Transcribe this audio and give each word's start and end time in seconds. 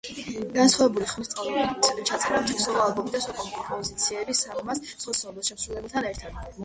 განსხვავებული 0.53 1.09
ხმის 1.09 1.29
წყალობით 1.33 2.07
ჩაწერა 2.11 2.39
ოთხი 2.45 2.63
სოლო–ალბომი 2.63 3.13
და 3.17 3.21
სხვა 3.27 3.37
კომპოზიციები 3.51 4.37
სამბას 4.41 4.83
სხვა 4.93 5.17
ცნობილ 5.21 5.49
შემსრულებლებთან 5.51 6.11
ერთად. 6.15 6.45